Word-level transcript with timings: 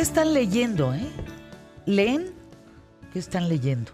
¿Qué 0.00 0.04
están 0.04 0.32
leyendo, 0.32 0.94
eh? 0.94 1.06
¿Leen? 1.84 2.32
¿Qué 3.12 3.18
están 3.18 3.50
leyendo? 3.50 3.92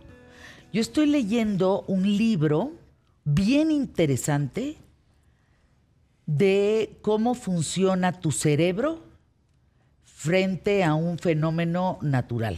Yo 0.72 0.80
estoy 0.80 1.06
leyendo 1.06 1.82
un 1.88 2.04
libro 2.17 2.74
bien 3.24 3.72
interesante 3.72 4.77
de 6.24 6.97
cómo 7.03 7.34
funciona 7.34 8.21
tu 8.21 8.30
cerebro 8.30 9.03
frente 10.04 10.84
a 10.84 10.94
un 10.94 11.19
fenómeno 11.19 11.98
natural. 12.03 12.57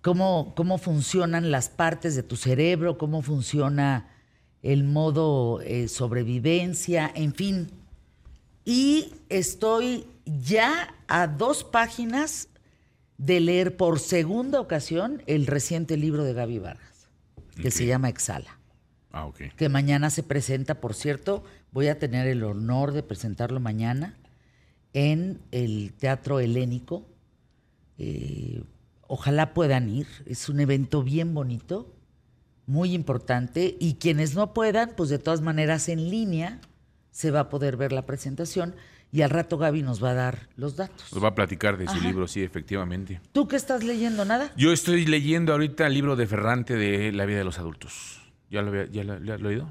Cómo, 0.00 0.52
cómo 0.54 0.78
funcionan 0.78 1.50
las 1.50 1.68
partes 1.68 2.14
de 2.14 2.22
tu 2.22 2.36
cerebro, 2.36 2.96
cómo 2.96 3.22
funciona 3.22 4.08
el 4.62 4.84
modo 4.84 5.60
eh, 5.62 5.88
sobrevivencia, 5.88 7.10
en 7.12 7.34
fin. 7.34 7.72
Y 8.64 9.14
estoy 9.30 10.06
ya 10.28 10.94
a 11.08 11.26
dos 11.26 11.64
páginas 11.64 12.48
de 13.16 13.40
leer 13.40 13.76
por 13.76 13.98
segunda 13.98 14.60
ocasión 14.60 15.22
el 15.26 15.46
reciente 15.46 15.96
libro 15.96 16.24
de 16.24 16.34
Gaby 16.34 16.58
Vargas, 16.58 17.08
que 17.60 17.70
se 17.70 17.86
llama 17.86 18.08
Exhala. 18.08 18.58
Ah, 19.10 19.26
ok. 19.26 19.54
Que 19.56 19.68
mañana 19.68 20.10
se 20.10 20.22
presenta, 20.22 20.80
por 20.80 20.94
cierto, 20.94 21.42
voy 21.72 21.88
a 21.88 21.98
tener 21.98 22.26
el 22.26 22.44
honor 22.44 22.92
de 22.92 23.02
presentarlo 23.02 23.58
mañana 23.58 24.16
en 24.92 25.40
el 25.50 25.94
Teatro 25.94 26.40
Helénico. 26.40 27.08
Eh, 27.96 28.62
ojalá 29.06 29.54
puedan 29.54 29.88
ir, 29.88 30.06
es 30.26 30.48
un 30.48 30.60
evento 30.60 31.02
bien 31.02 31.34
bonito, 31.34 31.94
muy 32.66 32.92
importante, 32.92 33.76
y 33.80 33.94
quienes 33.94 34.34
no 34.34 34.52
puedan, 34.52 34.90
pues 34.94 35.08
de 35.08 35.18
todas 35.18 35.40
maneras 35.40 35.88
en 35.88 36.10
línea 36.10 36.60
se 37.10 37.30
va 37.30 37.40
a 37.40 37.48
poder 37.48 37.76
ver 37.78 37.92
la 37.92 38.04
presentación 38.04 38.74
y 39.12 39.22
al 39.22 39.30
rato 39.30 39.56
Gaby 39.58 39.82
nos 39.82 40.02
va 40.02 40.10
a 40.10 40.14
dar 40.14 40.48
los 40.56 40.76
datos. 40.76 41.12
Nos 41.12 41.22
va 41.24 41.28
a 41.28 41.34
platicar 41.34 41.76
de 41.78 41.88
su 41.88 42.00
libro, 42.00 42.28
sí, 42.28 42.42
efectivamente. 42.42 43.20
¿Tú 43.32 43.48
qué 43.48 43.56
estás 43.56 43.82
leyendo? 43.84 44.24
¿Nada? 44.24 44.52
Yo 44.56 44.72
estoy 44.72 45.06
leyendo 45.06 45.52
ahorita 45.52 45.86
el 45.86 45.94
libro 45.94 46.14
de 46.16 46.26
Ferrante 46.26 46.74
de 46.76 47.12
La 47.12 47.24
vida 47.24 47.38
de 47.38 47.44
los 47.44 47.58
adultos. 47.58 48.20
¿Ya 48.50 48.62
lo, 48.62 48.84
ya 48.86 49.04
lo, 49.04 49.22
ya 49.24 49.38
lo 49.38 49.48
he 49.50 49.54
oído? 49.54 49.68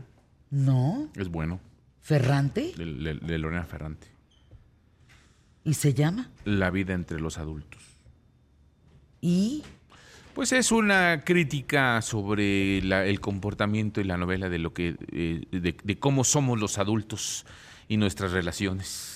No. 0.49 1.09
Es 1.15 1.29
bueno, 1.29 1.59
¿Ferrante? 2.01 2.73
de, 2.77 2.85
de- 2.85 3.13
de 3.15 3.37
Lorena 3.37 3.63
Ferrante. 3.65 4.07
¿Y 5.63 5.73
se 5.73 5.93
llama? 5.93 6.29
La 6.45 6.69
vida 6.71 6.93
entre 6.93 7.19
los 7.19 7.37
adultos. 7.37 7.81
¿Y? 9.21 9.63
Pues 10.33 10.51
es 10.51 10.71
una 10.71 11.23
crítica 11.25 12.01
sobre 12.01 12.81
la- 12.83 13.05
el 13.05 13.19
comportamiento 13.19 13.99
y 13.99 14.03
la 14.03 14.17
novela 14.17 14.49
de 14.49 14.59
lo 14.59 14.73
que 14.73 14.95
eh, 15.11 15.41
de, 15.51 15.75
de 15.83 15.99
cómo 15.99 16.23
somos 16.23 16.59
los 16.59 16.77
adultos 16.77 17.45
y 17.87 17.97
nuestras 17.97 18.31
relaciones. 18.31 19.15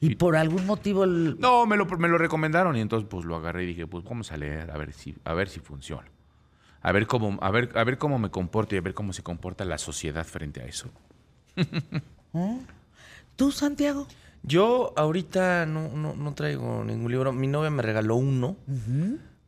¿Y 0.00 0.14
por 0.14 0.36
algún 0.36 0.64
motivo 0.66 1.04
el- 1.04 1.36
No, 1.40 1.66
me 1.66 1.76
lo, 1.76 1.84
me 1.86 2.08
lo 2.08 2.16
recomendaron 2.16 2.76
y 2.76 2.80
entonces 2.80 3.06
pues 3.10 3.24
lo 3.26 3.36
agarré 3.36 3.64
y 3.64 3.66
dije, 3.66 3.86
pues 3.86 4.02
vamos 4.04 4.32
a 4.32 4.36
leer 4.36 4.70
a 4.70 4.78
ver 4.78 4.92
si 4.92 5.14
a 5.24 5.34
ver 5.34 5.48
si 5.48 5.60
funciona. 5.60 6.08
A 6.82 6.92
ver 6.92 7.06
cómo 7.06 7.38
a 7.42 7.50
ver 7.50 7.70
a 7.74 7.84
ver 7.84 7.98
cómo 7.98 8.18
me 8.18 8.30
comporto 8.30 8.74
y 8.74 8.78
a 8.78 8.80
ver 8.80 8.94
cómo 8.94 9.12
se 9.12 9.22
comporta 9.22 9.64
la 9.66 9.76
sociedad 9.76 10.24
frente 10.24 10.62
a 10.62 10.64
eso. 10.64 10.88
tú, 13.36 13.52
Santiago? 13.52 14.06
Yo 14.42 14.94
ahorita 14.96 15.66
no, 15.66 15.88
no, 15.90 16.14
no 16.14 16.32
traigo 16.34 16.82
ningún 16.84 17.10
libro. 17.12 17.32
Mi 17.32 17.46
novia 17.46 17.68
me 17.70 17.82
regaló 17.82 18.16
uno, 18.16 18.56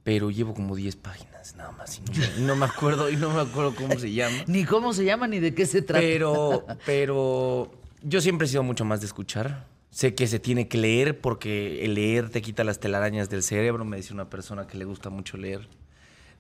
pero 0.02 0.30
llevo 0.30 0.52
como 0.52 0.76
10 0.76 0.96
páginas 0.96 1.56
nada 1.56 1.72
más. 1.72 1.98
Y 1.98 2.02
no, 2.02 2.12
me- 2.18 2.38
y 2.38 2.42
no 2.46 2.56
me 2.56 2.66
acuerdo, 2.66 3.08
y 3.10 3.16
no 3.16 3.30
me 3.30 3.40
acuerdo 3.40 3.74
cómo 3.74 3.98
se 3.98 4.12
llama. 4.12 4.36
Ni 4.46 4.64
cómo 4.66 4.92
se 4.92 5.04
llama 5.06 5.26
ni 5.28 5.38
de 5.40 5.54
qué 5.54 5.64
se 5.64 5.80
trata. 5.80 6.00
Pero, 6.02 6.66
pero 6.84 7.72
yo 8.02 8.20
siempre 8.20 8.46
he 8.46 8.48
sido 8.50 8.62
mucho 8.62 8.84
más 8.84 9.00
de 9.00 9.06
escuchar. 9.06 9.66
Sé 9.90 10.14
que 10.14 10.26
se 10.26 10.38
tiene 10.38 10.68
que 10.68 10.78
leer 10.78 11.20
porque 11.20 11.84
el 11.84 11.94
leer 11.94 12.30
te 12.30 12.40
quita 12.40 12.64
las 12.64 12.80
telarañas 12.80 13.28
del 13.28 13.42
cerebro. 13.42 13.84
Me 13.84 13.98
dice 13.98 14.14
una 14.14 14.30
persona 14.30 14.66
que 14.66 14.78
le 14.78 14.84
gusta 14.84 15.10
mucho 15.10 15.36
leer. 15.36 15.68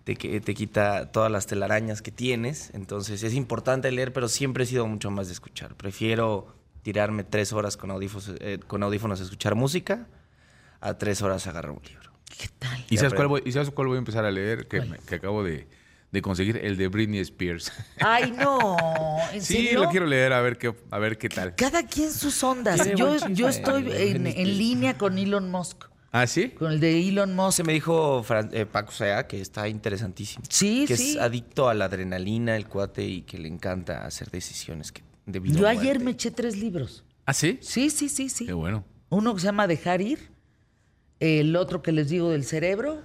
Te, 0.04 0.16
que- 0.16 0.40
te 0.40 0.54
quita 0.54 1.12
todas 1.12 1.30
las 1.30 1.46
telarañas 1.46 2.00
que 2.02 2.10
tienes. 2.10 2.70
Entonces 2.74 3.22
es 3.22 3.34
importante 3.34 3.92
leer, 3.92 4.12
pero 4.12 4.28
siempre 4.28 4.64
he 4.64 4.66
sido 4.66 4.86
mucho 4.86 5.10
más 5.10 5.26
de 5.26 5.34
escuchar. 5.34 5.74
Prefiero 5.76 6.54
tirarme 6.82 7.24
tres 7.24 7.52
horas 7.52 7.76
con 7.76 7.90
audífonos, 7.90 8.32
eh, 8.40 8.58
con 8.66 8.82
audífonos 8.82 9.20
a 9.20 9.24
escuchar 9.24 9.54
música 9.54 10.06
a 10.80 10.94
tres 10.98 11.22
horas 11.22 11.46
a 11.46 11.50
agarrar 11.50 11.72
un 11.72 11.82
libro. 11.86 12.10
¿Qué 12.36 12.48
tal? 12.58 12.84
¿Y 12.90 12.96
sabes, 12.96 13.12
cuál 13.14 13.28
voy, 13.28 13.42
y 13.44 13.52
sabes 13.52 13.70
cuál 13.70 13.86
voy 13.88 13.96
a 13.96 13.98
empezar 13.98 14.24
a 14.24 14.30
leer? 14.30 14.66
Que, 14.66 14.80
me- 14.80 14.98
que 14.98 15.14
acabo 15.16 15.44
de, 15.44 15.68
de 16.12 16.22
conseguir, 16.22 16.58
el 16.58 16.76
de 16.76 16.88
Britney 16.88 17.20
Spears. 17.20 17.72
Ay, 18.00 18.30
no. 18.32 18.76
¿En 19.32 19.40
sí, 19.42 19.54
serio? 19.64 19.80
lo 19.84 19.88
quiero 19.88 20.06
leer 20.06 20.32
a 20.34 20.40
ver 20.42 20.58
qué, 20.58 20.74
a 20.90 20.98
ver 20.98 21.16
qué 21.18 21.28
tal. 21.28 21.54
Cada 21.56 21.86
quien 21.86 22.12
sus 22.12 22.42
ondas. 22.44 22.86
Yo, 22.94 23.48
estoy 23.48 23.90
en, 23.90 24.24
línea 24.58 24.96
con 24.98 25.18
Elon 25.18 25.50
Musk. 25.50 25.86
¿Ah, 26.14 26.26
sí? 26.26 26.50
Con 26.50 26.72
el 26.72 26.80
de 26.80 27.08
Elon 27.08 27.34
Musk. 27.34 27.56
Se 27.56 27.64
me 27.64 27.72
dijo 27.72 28.22
Fran- 28.22 28.50
eh, 28.52 28.66
Paco 28.66 28.92
Sea 28.92 29.26
que 29.26 29.40
está 29.40 29.66
interesantísimo. 29.68 30.44
Sí, 30.50 30.84
que 30.86 30.98
sí. 30.98 31.12
es 31.12 31.16
adicto 31.16 31.70
a 31.70 31.74
la 31.74 31.86
adrenalina, 31.86 32.54
el 32.56 32.68
cuate, 32.68 33.02
y 33.06 33.22
que 33.22 33.38
le 33.38 33.48
encanta 33.48 34.04
hacer 34.04 34.30
decisiones 34.30 34.92
que 34.92 35.02
de 35.24 35.40
vida 35.40 35.58
Yo 35.58 35.66
ayer 35.66 35.82
muerte. 35.84 36.04
me 36.04 36.10
eché 36.10 36.30
tres 36.30 36.58
libros. 36.58 37.04
¿Ah, 37.24 37.32
sí? 37.32 37.58
Sí, 37.62 37.88
sí, 37.88 38.10
sí, 38.10 38.28
sí. 38.28 38.44
Qué 38.44 38.52
bueno. 38.52 38.84
Uno 39.08 39.34
que 39.34 39.40
se 39.40 39.46
llama 39.46 39.66
Dejar 39.66 40.02
ir, 40.02 40.30
el 41.20 41.56
otro 41.56 41.80
que 41.80 41.92
les 41.92 42.10
digo 42.10 42.30
del 42.30 42.44
cerebro 42.44 43.02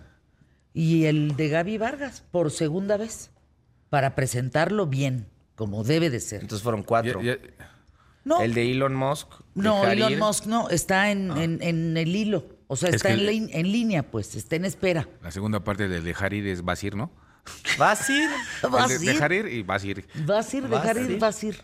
y 0.77 1.05
el 1.05 1.35
de 1.35 1.49
Gaby 1.49 1.77
Vargas 1.79 2.23
por 2.31 2.51
segunda 2.51 2.97
vez 2.97 3.31
para 3.89 4.13
presentarlo 4.13 4.85
bien, 4.85 5.27
como 5.55 5.83
debe 5.83 6.09
de 6.11 6.19
ser. 6.19 6.41
Entonces 6.41 6.61
fueron 6.63 6.83
cuatro. 6.83 7.21
Ya- 7.21 7.35
ya- 7.41 7.73
no, 8.23 8.41
El 8.41 8.53
de 8.53 8.69
Elon 8.71 8.93
Musk. 8.93 9.27
no, 9.55 9.83
Elon. 9.89 10.19
Musk 10.19 10.45
no, 10.45 10.69
está 10.69 11.09
en, 11.11 11.31
en- 11.37 11.63
en 11.63 11.97
el 11.97 12.15
hilo. 12.15 12.45
O 12.67 12.75
sea, 12.75 12.89
Es 12.89 12.95
está 12.95 13.11
en, 13.13 13.21
el- 13.21 13.49
en 13.53 13.71
línea, 13.71 14.03
pues, 14.03 14.35
está 14.35 14.57
en 14.57 14.65
espera. 14.65 15.07
la 15.23 15.31
segunda 15.31 15.63
parte 15.63 15.87
de 15.87 16.01
dejar 16.01 16.33
ir 16.33 16.45
es 16.47 16.61
vas 16.63 16.83
a 16.83 16.87
ir, 16.87 16.95
¿no? 16.95 17.09
¿Vas 17.79 18.09
a 18.09 18.13
ir? 18.13 18.29
¿Vas 18.69 18.91
El 18.91 18.97
a 18.97 18.99
de 18.99 19.05
ir? 19.05 19.11
dejar 19.13 19.31
ir 19.33 19.45
y 19.47 19.63
vas 19.63 19.83
a 19.83 19.87
ir. 19.87 20.05
Vas 20.25 20.53
ir, 20.53 20.63
¿Vas 20.67 20.81
dejar 20.83 20.97
ir, 20.97 21.11
ir? 21.11 21.19
vas 21.19 21.41
a 21.41 21.45
ir. 21.47 21.61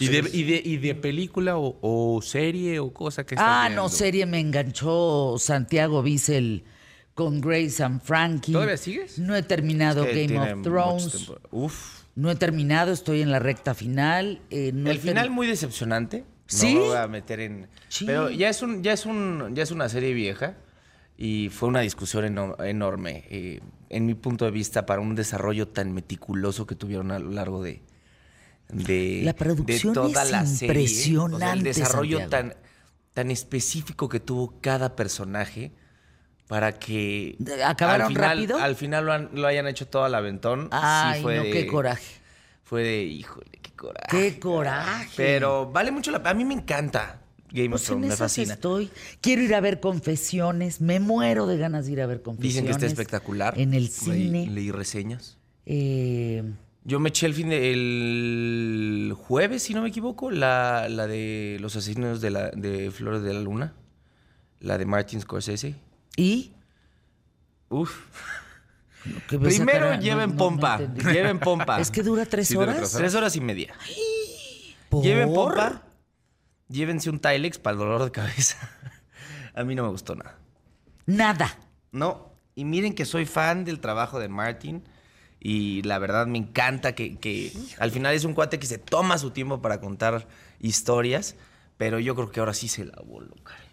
¿Y 0.00 0.08
de, 0.08 0.18
y 0.32 0.42
de, 0.44 0.62
y 0.64 0.76
de 0.76 0.94
película 0.96 1.56
o, 1.56 1.78
o 1.80 2.20
serie 2.22 2.78
o 2.80 2.92
cosa 2.92 3.24
que 3.24 3.36
Ah, 3.38 3.64
viendo? 3.68 3.82
no, 3.82 3.88
serie 3.88 4.26
me 4.26 4.38
enganchó 4.40 5.36
Santiago 5.38 6.02
Bissell 6.02 6.64
con 7.18 7.40
Grace 7.40 7.82
and 7.82 8.00
Frankie. 8.00 8.52
¿Todavía 8.52 8.76
sigues? 8.76 9.18
No 9.18 9.34
he 9.34 9.42
terminado 9.42 10.04
Que 10.04 10.24
Game 10.28 10.38
of 10.52 10.62
Thrones. 10.62 11.32
Uf. 11.50 12.04
No 12.14 12.30
he 12.30 12.36
terminado, 12.36 12.92
estoy 12.92 13.22
en 13.22 13.32
la 13.32 13.40
recta 13.40 13.74
final. 13.74 14.40
eh, 14.50 14.70
no 14.72 14.88
el 14.88 15.00
final 15.00 15.28
muy 15.30 15.48
decepcionante. 15.48 16.24
¿Sí? 16.46 16.74
No 16.74 16.80
me 16.80 16.86
voy 16.86 16.96
a 16.96 17.08
meter 17.08 17.40
en. 17.40 17.66
Sí. 17.88 18.04
Pero 18.06 18.30
ya 18.30 18.48
es 18.48 18.62
un, 18.62 18.84
ya 18.84 18.92
es 18.92 19.04
un, 19.04 19.52
ya 19.56 19.64
es 19.64 19.72
una 19.72 19.88
serie 19.88 20.12
vieja 20.14 20.58
y 21.16 21.48
fue 21.48 21.68
una 21.68 21.80
discusión 21.80 22.24
eno- 22.24 22.56
enorme. 22.64 23.24
eh, 23.30 23.60
en 23.90 24.06
mi 24.06 24.14
punto 24.14 24.44
de 24.44 24.52
vista, 24.52 24.86
para 24.86 25.00
un 25.00 25.16
desarrollo 25.16 25.66
tan 25.66 25.92
meticuloso 25.92 26.66
que 26.68 26.76
tuvieron 26.76 27.10
a 27.10 27.18
lo 27.18 27.32
largo 27.32 27.64
de. 27.64 27.82
de 28.68 29.22
La 29.24 29.32
producción 29.34 29.92
de 29.92 29.94
toda 29.94 30.22
es 30.22 30.30
la 30.30 30.46
serie. 30.46 30.84
O 30.84 30.86
sea, 30.86 31.52
el 31.52 31.58
impresionante, 31.58 31.64
desarrollo 31.64 32.18
Santiago. 32.20 32.30
tan, 32.50 32.56
tan 33.12 33.30
específico 33.32 34.08
que 34.08 34.20
tuvo 34.20 34.54
cada 34.60 34.94
personaje 34.94 35.72
para 36.48 36.78
que. 36.78 37.36
¿De- 37.38 37.62
acabaron 37.62 38.06
al 38.08 38.12
final, 38.12 38.30
rápido? 38.38 38.58
Al 38.58 38.74
final 38.76 39.06
lo, 39.06 39.12
han- 39.12 39.30
lo 39.34 39.46
hayan 39.46 39.66
hecho 39.68 39.86
todo 39.86 40.04
al 40.04 40.14
aventón. 40.14 40.68
Ay, 40.72 41.18
sí 41.18 41.22
fue 41.22 41.36
no, 41.36 41.42
de- 41.44 41.50
qué 41.50 41.66
coraje. 41.66 42.14
Fue 42.64 42.82
de, 42.82 43.02
híjole, 43.04 43.50
qué 43.62 43.70
coraje. 43.72 44.08
Qué 44.10 44.38
coraje. 44.40 45.10
Pero 45.16 45.70
vale 45.70 45.90
mucho 45.90 46.10
la 46.10 46.18
pena. 46.18 46.30
A 46.30 46.34
mí 46.34 46.44
me 46.44 46.54
encanta 46.54 47.20
Game 47.50 47.68
of 47.68 47.70
Pues 47.72 47.84
Thrones, 47.84 48.10
me 48.10 48.16
fascina. 48.16 48.54
estoy. 48.54 48.90
Quiero 49.22 49.40
ir 49.42 49.54
a 49.54 49.60
ver 49.60 49.80
confesiones. 49.80 50.80
Me 50.82 51.00
muero 51.00 51.46
de 51.46 51.56
ganas 51.56 51.86
de 51.86 51.92
ir 51.92 52.00
a 52.02 52.06
ver 52.06 52.20
confesiones. 52.22 52.52
Dicen 52.54 52.64
que 52.66 52.72
está 52.72 52.86
espectacular. 52.86 53.58
En 53.58 53.72
el 53.72 53.88
cine. 53.88 54.46
Leí, 54.50 54.70
reseñas. 54.70 55.38
Eh, 55.64 56.42
Yo 56.84 57.00
me 57.00 57.08
eché 57.10 57.24
el 57.26 57.32
fin 57.34 57.48
de 57.50 57.72
el 57.72 59.14
jueves, 59.16 59.62
si 59.62 59.74
no 59.74 59.82
me 59.82 59.88
equivoco, 59.88 60.30
la, 60.30 60.88
la 60.90 61.06
de 61.06 61.56
los 61.60 61.74
asesinos 61.76 62.20
de 62.20 62.30
la 62.30 62.50
de 62.50 62.90
Flores 62.90 63.22
de 63.22 63.32
la 63.34 63.40
Luna, 63.40 63.74
la 64.60 64.76
de 64.78 64.84
Martin 64.86 65.20
Scorsese. 65.20 65.74
Y. 66.18 66.52
Uf. 67.70 67.96
Primero 69.28 69.86
cara, 69.86 70.00
lleven 70.00 70.30
no- 70.30 70.34
no 70.34 70.38
pompa, 70.38 70.78
lleven 71.12 71.38
pompa. 71.38 71.80
Es 71.80 71.90
que 71.90 72.02
dura 72.02 72.26
tres 72.26 72.48
Sí, 72.48 72.54
dura 72.54 72.72
horas. 72.74 72.92
tres 72.92 73.14
horas 73.14 73.36
y 73.36 73.40
media. 73.40 73.74
¿Por? 74.90 75.02
Lleven 75.04 75.32
pompa, 75.32 75.82
llévense 76.68 77.08
un 77.08 77.18
Tilex 77.20 77.58
para 77.58 77.72
el 77.74 77.78
dolor 77.78 78.04
de 78.04 78.10
cabeza. 78.10 78.58
A 79.54 79.64
mí 79.64 79.74
no 79.74 79.84
me 79.84 79.88
gustó 79.90 80.14
nada. 80.14 80.36
Nada. 81.06 81.58
No, 81.92 82.32
y 82.54 82.64
miren 82.64 82.94
que 82.94 83.04
soy 83.06 83.24
fan 83.24 83.64
del 83.64 83.80
trabajo 83.80 84.18
de 84.18 84.28
Martin 84.28 84.82
y 85.40 85.82
la 85.82 85.98
verdad 85.98 86.26
me 86.26 86.38
encanta 86.38 86.94
que, 86.94 87.16
que 87.16 87.52
al 87.78 87.90
final 87.90 88.14
es 88.14 88.24
un 88.24 88.34
cuate 88.34 88.58
que 88.58 88.66
se 88.66 88.78
toma 88.78 89.16
su 89.18 89.30
tiempo 89.30 89.62
para 89.62 89.80
contar 89.80 90.26
historias, 90.58 91.34
pero 91.78 91.98
yo 91.98 92.14
creo 92.14 92.30
que 92.30 92.40
ahora 92.40 92.52
sí 92.54 92.68
se 92.68 92.84
la 92.84 93.00
voló, 93.06 93.34
caray. 93.42 93.66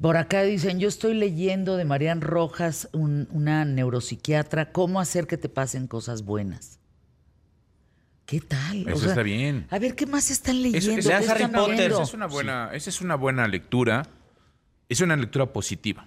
Por 0.00 0.16
acá 0.16 0.42
dicen, 0.42 0.78
yo 0.80 0.88
estoy 0.88 1.14
leyendo 1.14 1.76
de 1.76 1.84
Marian 1.84 2.20
Rojas, 2.20 2.88
un- 2.92 3.28
una 3.30 3.64
neuropsiquiatra, 3.64 4.72
cómo 4.72 5.00
hacer 5.00 5.26
que 5.26 5.36
te 5.38 5.48
pasen 5.48 5.86
cosas 5.86 6.24
buenas. 6.24 6.78
¿Qué 8.26 8.40
tal? 8.40 8.88
Eso 8.88 9.08
está 9.08 9.22
bien. 9.22 9.66
A 9.70 9.78
ver, 9.78 9.94
¿qué 9.94 10.06
más 10.06 10.30
están 10.30 10.56
leyendo? 10.62 10.78
eso- 10.78 11.08
¿Qué 11.08 11.08
Lean 11.08 11.30
Harry 11.30 11.46
Potter. 11.54 11.92
Esa 11.92 12.02
es 12.02 12.14
una 12.14 12.26
buena, 12.26 12.70
esa 12.72 12.90
es 12.90 13.00
una 13.00 13.14
buena 13.16 13.46
lectura. 13.48 14.02
es 14.88 15.00
una 15.00 15.16
lectura 15.16 15.46
positiva. 15.52 16.06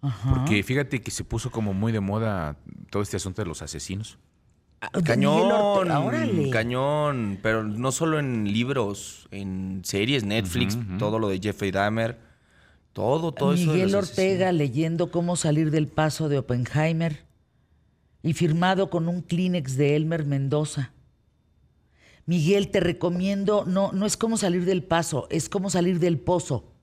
Porque 0.00 0.62
fíjate 0.62 1.00
que 1.00 1.10
se 1.10 1.24
puso 1.24 1.50
como 1.50 1.72
muy 1.72 1.90
de 1.90 2.00
moda 2.00 2.56
todo 2.90 3.02
este 3.02 3.16
asunto 3.16 3.40
de 3.40 3.46
los 3.48 3.62
asesinos. 3.62 4.18
Ah, 4.92 4.98
Miguel 4.98 5.04
Cañón, 5.04 5.90
Ortega, 5.90 6.50
cañón, 6.50 7.38
pero 7.42 7.64
no 7.64 7.92
solo 7.92 8.18
en 8.18 8.52
libros, 8.52 9.28
en 9.30 9.80
series, 9.84 10.24
Netflix, 10.24 10.78
todo 10.98 11.18
lo 11.18 11.28
de 11.28 11.38
Jeffrey 11.40 11.70
Dahmer, 11.70 12.18
todo, 12.92 13.32
todo 13.32 13.54
eso. 13.54 13.72
de 13.72 13.78
Miguel 13.78 13.94
Ortega 13.94 14.52
leyendo 14.52 15.10
cómo 15.10 15.36
salir 15.36 15.70
del 15.70 15.88
paso 15.88 16.28
de 16.28 16.38
Oppenheimer 16.38 17.24
y 18.22 18.34
firmado 18.34 18.90
con 18.90 19.08
un 19.08 19.22
Kleenex 19.22 19.76
de 19.76 19.96
Elmer 19.96 20.24
Mendoza. 20.24 20.92
Miguel, 22.26 22.70
te 22.70 22.80
recomiendo, 22.80 23.64
no, 23.66 23.92
no 23.92 24.06
es 24.06 24.16
cómo 24.16 24.36
salir 24.36 24.64
del 24.64 24.82
paso, 24.82 25.26
es 25.30 25.48
cómo 25.48 25.70
salir 25.70 25.98
del 25.98 26.18
pozo. 26.18 26.73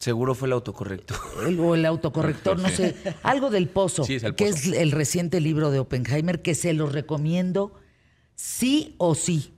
Seguro 0.00 0.34
fue 0.34 0.48
el 0.48 0.52
autocorrecto. 0.54 1.14
El- 1.46 1.60
o 1.60 1.74
el 1.76 1.84
autocorrector, 1.86 2.58
no 2.58 2.68
sé, 2.70 2.96
algo 3.22 3.50
del 3.50 3.68
pozo, 3.68 4.02
Sí, 4.04 4.14
es 4.16 4.24
el 4.24 4.34
que 4.34 4.46
pozo. 4.46 4.56
es 4.56 4.66
el 4.78 4.90
reciente 4.90 5.40
libro 5.40 5.70
de 5.70 5.78
Oppenheimer, 5.78 6.42
que 6.42 6.54
se 6.56 6.72
los 6.72 6.92
recomiendo 6.92 7.74
sí 8.34 8.94
o 8.98 9.14
sí. 9.14 9.54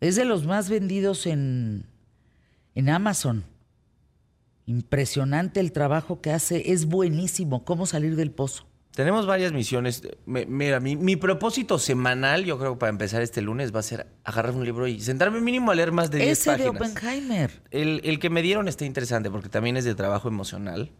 Es 0.00 0.16
de 0.16 0.24
los 0.24 0.44
más 0.46 0.68
vendidos 0.68 1.26
en, 1.26 1.86
en 2.74 2.88
Amazon. 2.88 3.44
Impresionante 4.66 5.60
el 5.60 5.72
trabajo 5.72 6.20
que 6.22 6.30
hace, 6.30 6.72
es 6.72 6.86
buenísimo, 6.86 7.64
cómo 7.66 7.84
salir 7.86 8.16
del 8.16 8.30
pozo. 8.30 8.66
Tenemos 8.94 9.26
varias 9.26 9.52
misiones. 9.52 10.02
Me- 10.24 10.46
mira, 10.46 10.78
mi, 10.78 10.94
mi 10.96 11.16
propósito 11.16 11.78
semanal, 11.78 12.44
yo 12.44 12.58
creo 12.58 12.74
que 12.74 12.78
para 12.78 12.90
empezar 12.90 13.22
este 13.22 13.42
lunes, 13.42 13.74
va 13.74 13.80
a 13.80 13.82
ser 13.82 14.06
agarrar 14.22 14.54
un 14.54 14.64
libro 14.64 14.86
y 14.86 15.00
sentarme 15.00 15.40
mínimo 15.40 15.72
a 15.72 15.74
leer 15.74 15.90
más 15.90 16.10
de 16.10 16.18
10 16.18 16.30
Ese 16.38 16.50
de 16.52 16.70
páginas. 16.70 16.90
Oppenheimer. 16.92 17.62
El, 17.72 18.00
el 18.04 18.18
que 18.20 18.30
me 18.30 18.40
dieron 18.42 18.68
está 18.68 18.84
interesante 18.84 19.30
porque 19.30 19.48
también 19.48 19.76
es 19.76 19.84
de 19.84 19.94
trabajo 19.96 20.28
emocional. 20.28 20.92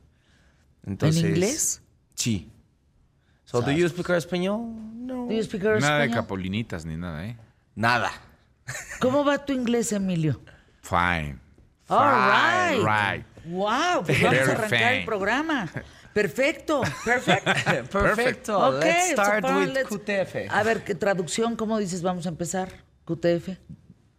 Entonces, 0.84 1.22
¿En 1.22 1.30
inglés? 1.30 1.82
Sí. 2.14 2.50
So, 3.44 3.62
do 3.62 3.70
you 3.70 3.88
speak 3.88 4.10
español? 4.10 4.60
No. 4.94 5.26
Do 5.26 5.32
you 5.32 5.42
speak 5.44 5.62
Nada 5.62 6.00
de 6.00 6.10
capolinitas 6.10 6.84
ni 6.84 6.96
nada, 6.96 7.24
¿eh? 7.26 7.36
Nada. 7.76 8.10
¿Cómo 9.00 9.24
va 9.24 9.44
tu 9.44 9.52
inglés, 9.52 9.92
Emilio? 9.92 10.40
Fine. 10.82 11.38
All 11.88 12.10
right. 12.10 12.84
Right. 12.84 13.26
Wow, 13.46 14.04
pues 14.04 14.22
vamos 14.22 14.38
a 14.38 14.42
arrancar 14.52 14.68
fine. 14.68 14.98
el 15.00 15.04
programa. 15.04 15.70
Perfecto. 16.14 16.80
Perfecto. 17.04 17.52
Perfecto. 17.90 18.58
Ok, 18.68 18.84
Let's 18.84 19.10
start 19.10 19.44
so, 19.46 19.58
with 19.58 19.68
let's- 19.74 19.88
QTF. 19.88 20.50
A 20.50 20.62
ver, 20.62 20.84
¿qué 20.84 20.94
traducción? 20.94 21.56
¿Cómo 21.56 21.76
dices? 21.78 22.00
Vamos 22.02 22.24
a 22.26 22.28
empezar. 22.30 22.68
QTF. 23.04 23.58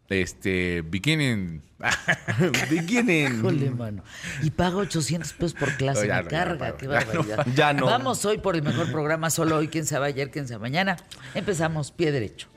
Este, 0.09 0.83
beginning. 0.83 1.63
Beginning. 2.69 3.39
Híjole, 3.39 3.71
mano. 3.71 4.03
Y 4.44 4.51
pago 4.51 4.80
800 4.80 5.33
pesos 5.33 5.53
por 5.53 5.75
clase. 5.77 6.01
No, 6.01 6.07
ya 6.07 6.24
carga, 6.24 6.69
no, 6.69 6.77
qué 6.77 6.86
ya 6.86 6.92
no. 6.92 7.06
barbaridad. 7.06 7.47
Ya 7.56 7.74
no. 7.74 7.86
Vamos 7.88 8.24
hoy 8.25 8.38
por 8.38 8.56
el 8.56 8.62
mejor 8.62 8.91
programa, 8.91 9.30
solo 9.31 9.57
hoy, 9.57 9.68
quién 9.68 9.86
sabe 9.86 10.07
ayer, 10.07 10.30
quién 10.30 10.48
sabe 10.48 10.59
mañana. 10.59 10.98
Empezamos, 11.33 11.91
pie 11.91 12.12
derecho. 12.12 12.50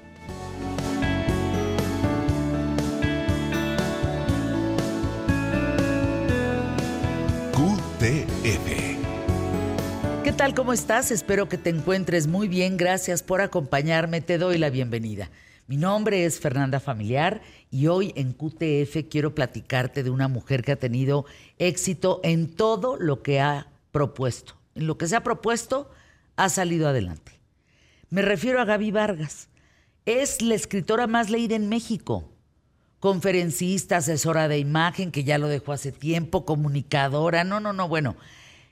QTF. 7.52 8.88
¿Qué 10.38 10.44
tal? 10.44 10.55
¿Cómo 10.55 10.73
estás? 10.73 11.11
Espero 11.11 11.49
que 11.49 11.58
te 11.58 11.69
encuentres 11.69 12.29
muy 12.29 12.46
bien. 12.46 12.76
Gracias 12.76 13.25
por 13.25 13.40
acompañarme. 13.40 14.20
Te 14.20 14.38
doy 14.38 14.56
la 14.56 14.70
bienvenida. 14.70 15.32
Mi 15.67 15.76
nombre 15.76 16.25
es 16.25 16.38
Fernanda 16.38 16.79
Familiar 16.79 17.43
y 17.73 17.88
hoy 17.88 18.12
en 18.14 18.35
QTF 18.35 19.08
quiero 19.11 19.35
platicarte 19.35 20.05
de 20.05 20.11
una 20.11 20.29
mujer 20.29 20.62
que 20.62 20.70
ha 20.70 20.76
tenido 20.76 21.25
éxito 21.58 22.20
en 22.23 22.55
todo 22.55 22.96
lo 22.96 23.20
que 23.20 23.40
ha 23.40 23.67
propuesto. 23.90 24.55
En 24.76 24.87
lo 24.87 24.96
que 24.96 25.08
se 25.08 25.17
ha 25.17 25.25
propuesto, 25.25 25.90
ha 26.37 26.49
salido 26.50 26.87
adelante. 26.87 27.32
Me 28.08 28.23
refiero 28.23 28.61
a 28.61 28.64
Gaby 28.64 28.93
Vargas. 28.93 29.49
Es 30.06 30.41
la 30.41 30.55
escritora 30.55 31.08
más 31.08 31.31
leída 31.31 31.56
en 31.56 31.69
México. 31.69 32.31
Conferencista, 33.00 33.96
asesora 33.96 34.46
de 34.46 34.61
imagen, 34.61 35.11
que 35.11 35.25
ya 35.25 35.37
lo 35.38 35.49
dejó 35.49 35.73
hace 35.73 35.91
tiempo, 35.91 36.44
comunicadora. 36.44 37.43
No, 37.43 37.58
no, 37.58 37.73
no, 37.73 37.88
bueno. 37.88 38.14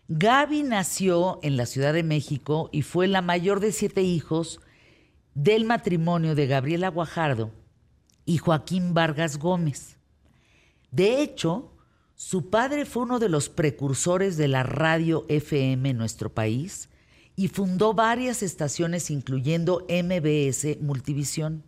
Gaby 0.08 0.62
nació 0.62 1.40
en 1.42 1.56
la 1.56 1.66
Ciudad 1.66 1.92
de 1.92 2.04
México 2.04 2.70
y 2.72 2.82
fue 2.82 3.08
la 3.08 3.22
mayor 3.22 3.58
de 3.58 3.72
siete 3.72 4.02
hijos 4.02 4.60
del 5.34 5.64
matrimonio 5.64 6.34
de 6.36 6.46
Gabriela 6.46 6.88
Guajardo 6.88 7.50
y 8.24 8.38
Joaquín 8.38 8.94
Vargas 8.94 9.38
Gómez. 9.38 9.96
De 10.92 11.22
hecho, 11.22 11.72
su 12.14 12.50
padre 12.50 12.86
fue 12.86 13.02
uno 13.02 13.18
de 13.18 13.28
los 13.28 13.48
precursores 13.48 14.36
de 14.36 14.48
la 14.48 14.62
radio 14.62 15.26
FM 15.28 15.90
en 15.90 15.98
nuestro 15.98 16.32
país 16.32 16.88
y 17.34 17.48
fundó 17.48 17.92
varias 17.92 18.42
estaciones 18.42 19.10
incluyendo 19.10 19.86
MBS 19.88 20.80
Multivisión. 20.80 21.64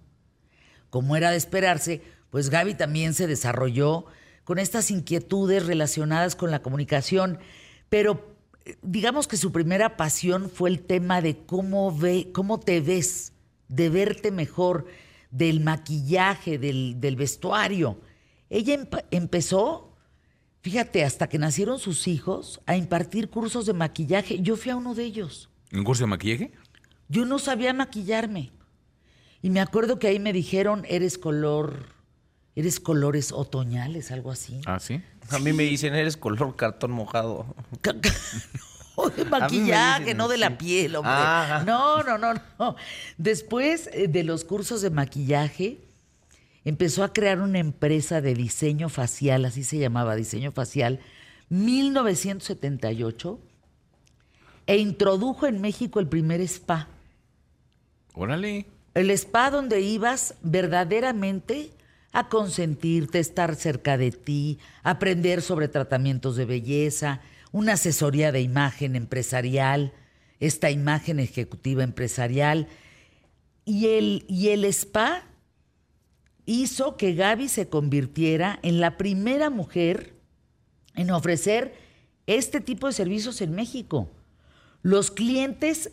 Como 0.91 1.17
era 1.17 1.33
de 1.33 1.37
esperarse, 1.37 2.03
pues 2.31 2.51
Gaby 2.51 2.75
también 2.75 3.15
se 3.15 3.27
desarrolló 3.27 4.07
con 4.45 4.59
estas 4.59 4.91
inquietudes 4.91 5.67
relacionadas 5.67 6.37
con 6.37 6.51
la 6.51 6.63
comunicación, 6.63 7.39
pero 7.89 8.37
eh, 8.65 8.77
digamos 8.83 9.27
que 9.29 9.37
su 9.37 9.53
primera 9.53 9.97
pasión 9.97 10.51
fue 10.51 10.71
el 10.71 10.81
tema 10.81 11.21
de 11.21 11.39
cómo 11.45 11.97
ve, 11.97 12.31
cómo 12.33 12.61
te 12.61 12.81
ves, 12.81 13.33
de 13.69 13.91
verte 13.91 14.31
mejor, 14.31 14.87
del 15.31 15.61
maquillaje, 15.61 16.59
del, 16.59 17.01
del 17.01 17.17
vestuario. 17.17 18.01
Ella 18.51 18.89
empezó, 19.11 19.95
fíjate, 20.63 21.05
hasta 21.05 21.29
que 21.29 21.39
nacieron 21.39 21.79
sus 21.79 22.09
hijos, 22.09 22.61
a 22.67 22.77
impartir 22.77 23.29
cursos 23.29 23.67
de 23.67 23.75
maquillaje. 23.75 24.41
Yo 24.41 24.57
fui 24.57 24.71
a 24.71 24.77
uno 24.77 24.95
de 24.95 25.05
ellos. 25.05 25.51
¿Un 25.73 25.85
curso 25.85 26.05
de 26.05 26.09
maquillaje? 26.09 26.53
Yo 27.09 27.27
no 27.27 27.39
sabía 27.39 27.75
maquillarme. 27.75 28.53
Y 29.43 29.51
me 29.51 29.61
acuerdo 29.61 29.99
que 29.99 30.09
ahí 30.09 30.19
me 30.19 30.33
dijeron, 30.33 30.85
eres 30.89 31.17
color, 31.19 31.87
eres 32.57 32.81
colores 32.81 33.33
otoñales, 33.33 34.11
algo 34.11 34.31
así. 34.31 34.61
Ah, 34.67 34.81
sí. 34.81 35.01
A 35.31 35.39
mí 35.39 35.53
me 35.53 35.65
dicen, 35.65 35.95
eres 35.95 36.17
color 36.17 36.57
cartón 36.57 36.93
mojado. 36.93 37.55
O 39.01 39.11
de 39.11 39.25
maquillaje, 39.25 40.07
dicen 40.07 40.17
no 40.17 40.27
de 40.27 40.39
la 40.39 40.59
piel, 40.59 40.97
hombre. 40.97 41.13
Ah. 41.15 41.63
No, 41.65 42.03
no, 42.03 42.19
no, 42.19 42.35
no. 42.59 42.75
Después 43.17 43.89
eh, 43.93 44.09
de 44.09 44.25
los 44.25 44.43
cursos 44.43 44.83
de 44.83 44.91
maquillaje, 44.91 45.79
empezó 46.65 47.05
a 47.05 47.13
crear 47.13 47.41
una 47.41 47.61
empresa 47.61 48.21
de 48.21 48.35
diseño 48.35 48.89
facial, 48.89 49.45
así 49.45 49.63
se 49.63 49.79
llamaba, 49.79 50.17
diseño 50.17 50.51
facial, 50.51 50.99
1978, 51.49 53.39
e 54.67 54.79
introdujo 54.79 55.47
en 55.47 55.61
México 55.61 56.01
el 56.01 56.09
primer 56.09 56.41
spa. 56.41 56.89
Órale. 58.15 58.67
El 58.95 59.11
spa 59.13 59.53
donde 59.53 59.81
ibas 59.81 60.35
verdaderamente 60.43 61.71
a 62.13 62.29
consentirte, 62.29 63.19
estar 63.19 63.55
cerca 63.57 63.99
de 63.99 64.11
ti, 64.11 64.59
aprender 64.83 65.43
sobre 65.43 65.69
tratamientos 65.69 66.37
de 66.37 66.47
belleza, 66.47 67.21
una 67.53 67.75
asesoría 67.75 68.33
de 68.33 68.41
imagen 68.41 68.97
empresarial, 68.97 69.93
esta 70.41 70.71
imagen 70.71 71.21
ejecutiva 71.21 71.83
empresarial. 71.83 72.69
Y 73.65 73.89
el, 73.89 74.25
y 74.29 74.49
el 74.49 74.65
spa 74.65 75.25
hizo 76.47 76.97
que 76.97 77.15
Gaby 77.15 77.49
se 77.49 77.69
convirtiera 77.69 78.59
en 78.63 78.81
la 78.81 78.97
primera 78.97 79.51
mujer 79.51 80.15
en 80.95 81.11
ofrecer 81.11 81.75
este 82.27 82.61
tipo 82.61 82.87
de 82.87 82.93
servicios 82.95 83.41
en 83.41 83.55
México. 83.55 84.11
Los 84.83 85.11
clientes 85.11 85.93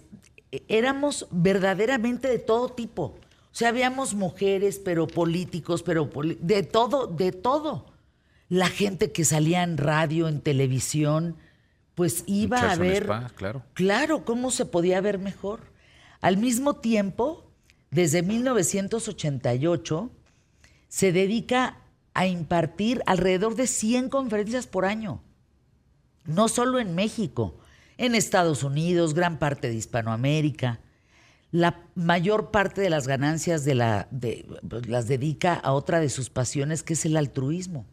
eh, 0.52 0.64
éramos 0.68 1.28
verdaderamente 1.32 2.28
de 2.28 2.40
todo 2.40 2.70
tipo. 2.70 3.20
O 3.56 3.58
sea, 3.58 3.70
habíamos 3.70 4.16
mujeres, 4.16 4.80
pero 4.84 5.08
políticos, 5.08 5.82
pero 5.82 6.10
poli- 6.10 6.38
de 6.42 6.62
todo, 6.62 7.08
de 7.08 7.32
todo. 7.32 7.86
La 8.50 8.68
gente 8.68 9.14
que 9.14 9.24
salía 9.24 9.64
en 9.64 9.78
radio, 9.78 10.28
en 10.28 10.42
televisión, 10.42 11.38
pues 11.96 12.26
iba 12.28 12.70
a 12.70 12.76
ver, 12.76 13.04
spa, 13.04 13.32
claro. 13.34 13.64
claro, 13.74 14.26
cómo 14.26 14.52
se 14.52 14.66
podía 14.66 15.00
ver 15.00 15.20
mejor. 15.20 15.62
Al 16.20 16.36
mismo 16.36 16.74
tiempo, 16.74 17.50
desde 17.92 18.24
1988, 18.24 20.12
se 20.90 21.14
dedica 21.14 21.78
a 22.14 22.28
impartir 22.28 23.04
alrededor 23.06 23.56
de 23.56 23.68
100 23.68 24.10
conferencias 24.10 24.68
por 24.68 24.84
año. 24.84 25.22
No 26.26 26.50
solo 26.50 26.80
en 26.80 26.94
México, 26.94 27.56
en 27.98 28.16
Estados 28.16 28.64
Unidos, 28.64 29.14
gran 29.14 29.40
parte 29.40 29.70
de 29.70 29.76
Hispanoamérica. 29.76 30.82
La 31.56 31.86
mayor 31.96 32.52
parte 32.52 32.82
de 32.82 32.90
las 32.90 33.08
ganancias 33.08 33.64
de 33.64 33.76
la, 33.76 34.10
pues, 34.70 34.90
las 34.90 35.08
dedica 35.08 35.54
a 35.54 35.72
otra 35.72 36.02
de 36.02 36.10
sus 36.10 36.30
pasiones, 36.30 36.84
que 36.84 36.96
es 36.96 37.06
el 37.06 37.16
altruismo. 37.16 37.86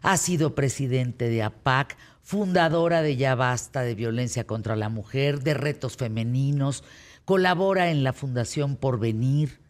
Ha 0.00 0.16
sido 0.16 0.54
presidente 0.54 1.28
de 1.28 1.42
APAC, 1.42 1.98
fundadora 2.22 3.02
de 3.02 3.16
Ya 3.16 3.34
Basta 3.34 3.82
de 3.82 3.94
Violencia 3.94 4.46
contra 4.46 4.74
la 4.74 4.88
Mujer, 4.88 5.42
de 5.42 5.52
Retos 5.52 5.98
Femeninos, 5.98 6.82
colabora 7.26 7.90
en 7.90 8.04
la 8.04 8.14
Fundación 8.14 8.76
Porvenir, 8.76 9.60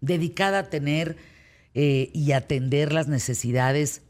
dedicada 0.00 0.60
a 0.60 0.70
tener 0.70 1.16
eh, 1.74 2.10
y 2.14 2.30
atender 2.30 2.92
las 2.92 3.08
necesidades 3.08 4.02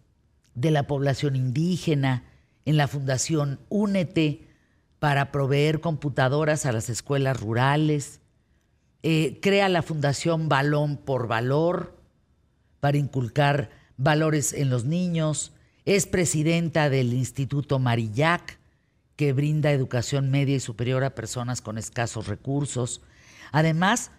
de 0.55 0.73
la 0.73 0.87
población 0.87 1.37
indígena, 1.37 2.25
en 2.67 2.77
la 2.77 2.87
Fundación 2.87 3.61
Únete 3.71 4.47
para 4.99 5.33
proveer 5.33 5.81
computadoras 5.81 6.67
a 6.67 6.73
las 6.73 6.91
escuelas 6.91 7.41
rurales, 7.41 8.21
eh, 9.03 9.39
crea 9.41 9.69
la 9.69 9.83
Fundación 9.83 10.49
Balón 10.49 10.97
por 10.97 11.27
Valor 11.27 11.99
para 12.81 12.99
inculcar 12.99 13.71
valores 13.97 14.53
en 14.53 14.71
los 14.71 14.85
niños, 14.85 15.53
es 15.85 16.07
presidenta 16.07 16.91
del 16.91 17.13
Instituto 17.13 17.79
Marillac, 17.79 18.59
que 19.17 19.33
brinda 19.33 19.71
educación 19.71 20.31
media 20.31 20.57
y 20.57 20.61
superior 20.61 21.05
a 21.05 21.15
personas 21.15 21.61
con 21.61 21.79
escasos 21.79 22.29
recursos. 22.29 23.03
Además, 23.53 24.11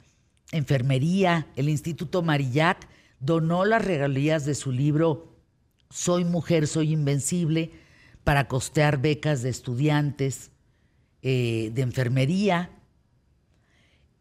enfermería, 0.52 1.48
el 1.56 1.70
Instituto 1.70 2.22
Marillac 2.22 2.88
donó 3.20 3.66
las 3.66 3.84
regalías 3.84 4.46
de 4.46 4.56
su 4.56 4.72
libro 4.72 5.38
Soy 5.90 6.26
mujer, 6.26 6.68
soy 6.68 6.92
invencible 6.92 7.72
para 8.24 8.48
costear 8.48 9.02
becas 9.02 9.42
de 9.42 9.50
estudiantes 9.50 10.52
eh, 11.22 11.72
de 11.74 11.82
enfermería. 11.82 12.70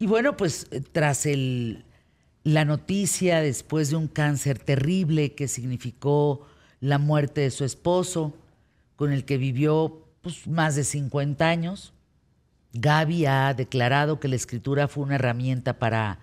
Y 0.03 0.05
bueno, 0.05 0.35
pues 0.35 0.67
eh, 0.71 0.81
tras 0.81 1.25
la 2.43 2.65
noticia 2.65 3.39
después 3.39 3.89
de 3.89 3.95
un 3.95 4.09
cáncer 4.09 4.59
terrible 4.59 5.33
que 5.33 5.47
significó 5.47 6.45
la 6.81 6.97
muerte 6.97 7.39
de 7.39 7.51
su 7.51 7.63
esposo, 7.63 8.33
con 8.97 9.13
el 9.13 9.23
que 9.23 9.37
vivió 9.37 10.05
pues, 10.21 10.45
más 10.45 10.75
de 10.75 10.83
50 10.83 11.47
años, 11.47 11.93
Gaby 12.73 13.27
ha 13.27 13.53
declarado 13.53 14.19
que 14.19 14.27
la 14.27 14.35
escritura 14.35 14.89
fue 14.89 15.05
una 15.05 15.15
herramienta 15.15 15.79
para 15.79 16.19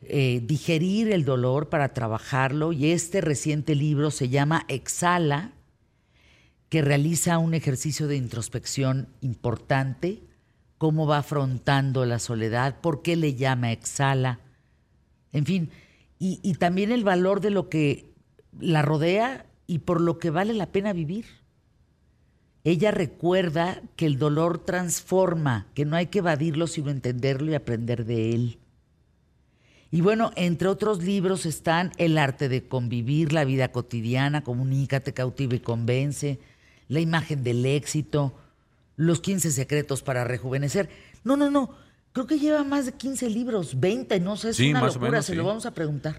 eh, 0.00 0.40
digerir 0.42 1.12
el 1.12 1.26
dolor, 1.26 1.68
para 1.68 1.92
trabajarlo, 1.92 2.72
y 2.72 2.90
este 2.90 3.20
reciente 3.20 3.74
libro 3.74 4.10
se 4.10 4.30
llama 4.30 4.64
Exhala, 4.68 5.52
que 6.70 6.80
realiza 6.80 7.36
un 7.36 7.52
ejercicio 7.52 8.06
de 8.06 8.16
introspección 8.16 9.08
importante, 9.20 10.22
cómo 10.78 11.06
va 11.06 11.18
afrontando 11.18 12.04
la 12.06 12.18
soledad, 12.18 12.80
por 12.80 13.02
qué 13.02 13.16
le 13.16 13.34
llama 13.34 13.72
Exhala, 13.72 14.40
en 15.32 15.46
fin, 15.46 15.70
y, 16.18 16.54
también 16.54 16.90
el 16.90 17.04
valor 17.04 17.40
de 17.40 17.50
lo 17.50 17.68
que 17.68 18.14
la 18.58 18.80
rodea 18.80 19.44
y 19.66 19.80
por 19.80 20.00
lo 20.00 20.18
que 20.18 20.30
vale 20.30 20.54
la 20.54 20.72
pena 20.72 20.94
vivir. 20.94 21.26
Ella 22.62 22.92
recuerda 22.92 23.82
que 23.96 24.06
el 24.06 24.18
dolor 24.18 24.64
transforma, 24.64 25.66
que 25.74 25.84
no 25.84 25.96
hay 25.96 26.06
que 26.06 26.20
evadirlo 26.20 26.66
sino 26.66 26.90
entenderlo 26.90 27.50
y 27.50 27.54
aprender 27.54 28.06
de 28.06 28.32
él. 28.32 28.58
Y 29.90 30.00
bueno, 30.00 30.30
entre 30.36 30.68
otros 30.68 31.02
libros 31.02 31.44
están 31.44 31.92
El 31.98 32.16
arte 32.16 32.48
de 32.48 32.66
convivir, 32.66 33.32
la 33.32 33.44
vida 33.44 33.70
cotidiana, 33.70 34.44
Comunícate, 34.44 35.12
cautiva 35.12 35.56
y 35.56 35.60
convence, 35.60 36.38
La 36.88 37.00
imagen 37.00 37.44
del 37.44 37.66
éxito, 37.66 38.34
Los 38.96 39.20
15 39.20 39.50
secretos 39.50 40.02
para 40.02 40.24
rejuvenecer. 40.24 40.88
No, 41.24 41.36
no, 41.36 41.50
no, 41.50 41.70
creo 42.12 42.26
que 42.26 42.38
lleva 42.38 42.62
más 42.64 42.86
de 42.86 42.92
15 42.92 43.28
libros, 43.30 43.80
20, 43.80 44.20
no 44.20 44.36
sé, 44.36 44.50
es 44.50 44.56
Sí, 44.56 44.70
una 44.70 44.80
más 44.82 44.92
o 44.92 44.94
locura, 44.94 45.10
menos, 45.12 45.26
se 45.26 45.32
sí. 45.32 45.36
lo 45.38 45.44
vamos 45.44 45.66
a 45.66 45.74
preguntar. 45.74 46.16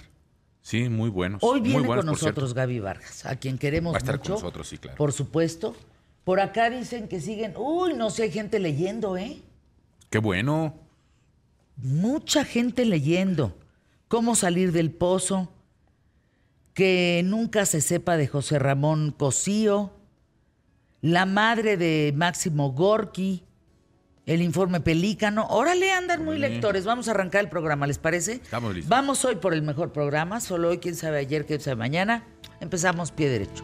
Sí, 0.62 0.90
muy 0.90 1.10
buenos. 1.10 1.42
Hoy 1.44 1.60
muy 1.62 1.70
viene 1.70 1.88
buenos, 1.88 2.06
con 2.06 2.12
nosotros 2.14 2.54
Gaby 2.54 2.80
Vargas, 2.80 3.26
a 3.26 3.36
quien 3.38 3.58
queremos 3.58 3.94
Va 3.94 3.98
a 3.98 4.00
estar 4.00 4.18
mucho. 4.18 4.34
con 4.34 4.42
nosotros, 4.42 4.68
sí, 4.68 4.78
claro. 4.78 4.98
Por 4.98 5.14
supuesto. 5.14 5.76
Por 6.24 6.40
acá 6.40 6.72
dicen 6.72 7.08
que 7.08 7.22
siguen. 7.22 7.54
Uy, 7.56 7.94
no 7.94 8.10
sé, 8.10 8.24
hay 8.24 8.32
gente 8.32 8.58
leyendo, 8.60 9.16
¿eh? 9.16 9.38
Qué 10.10 10.18
bueno. 10.18 10.74
Mucha 11.78 12.44
gente 12.46 12.84
leyendo. 12.84 13.56
Cómo 14.08 14.34
salir 14.36 14.72
del 14.72 14.90
pozo. 14.90 15.52
Que 16.74 17.22
nunca 17.24 17.66
se 17.68 17.80
sepa 17.80 18.18
de 18.18 18.28
José 18.28 18.58
Ramón 18.58 19.12
Cosío. 19.12 19.92
La 21.06 21.28
madre 21.28 21.78
de 21.78 22.14
Máximo 22.16 22.72
Gorki. 22.72 23.44
El 24.26 24.42
informe 24.42 24.80
Pelícano. 24.80 25.46
Órale, 25.52 25.92
andan 25.92 26.26
muy 26.26 26.40
lectores. 26.40 26.84
Vamos 26.84 27.08
a 27.08 27.12
arrancar 27.12 27.42
el 27.44 27.50
programa, 27.52 27.86
¿les 27.86 28.00
parece? 28.00 28.34
Estamos 28.34 28.74
listos. 28.74 28.90
Vamos 28.90 29.24
hoy 29.24 29.36
por 29.36 29.54
el 29.54 29.62
mejor 29.62 29.92
programa. 29.92 30.42
Solo 30.42 30.70
hoy, 30.70 30.80
quién 30.80 30.96
sabe 30.96 31.20
ayer, 31.20 31.46
quién 31.46 31.62
sabe 31.62 31.76
mañana. 31.76 32.24
Empezamos 32.60 33.12
pie 33.12 33.30
derecho. 33.30 33.64